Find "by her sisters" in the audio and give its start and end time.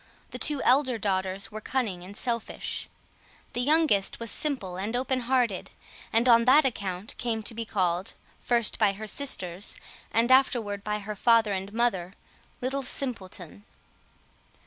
8.79-9.75